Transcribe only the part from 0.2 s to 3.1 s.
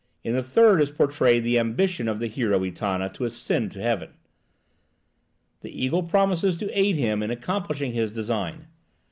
In the third is portrayed the ambition of the hero Etana